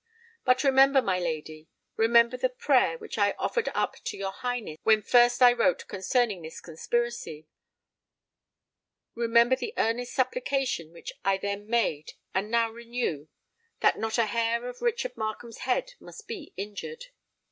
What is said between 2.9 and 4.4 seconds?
which I offered up to your